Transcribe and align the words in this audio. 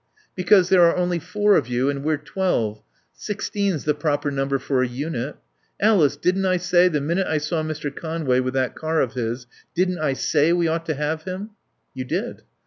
"Because 0.33 0.69
there 0.69 0.81
are 0.81 0.95
only 0.95 1.19
four 1.19 1.55
of 1.55 1.67
you 1.67 1.87
and 1.87 2.03
we're 2.03 2.17
twelve. 2.17 2.81
Sixteen's 3.13 3.83
the 3.83 3.93
proper 3.93 4.31
number 4.31 4.57
for 4.57 4.81
a 4.81 4.87
unit. 4.87 5.35
Alice, 5.79 6.17
didn't 6.17 6.47
I 6.47 6.57
say, 6.57 6.87
the 6.87 6.99
minute 6.99 7.27
I 7.27 7.37
saw 7.37 7.61
Mr. 7.61 7.95
Conway 7.95 8.39
with 8.39 8.55
that 8.55 8.73
car 8.73 8.99
of 8.99 9.13
his, 9.13 9.45
didn't 9.75 9.99
I 9.99 10.13
say 10.13 10.53
we 10.53 10.67
ought 10.67 10.87
to 10.87 10.95
have 10.95 11.25
him?" 11.25 11.51
"You 11.93 12.05
did." 12.05 12.41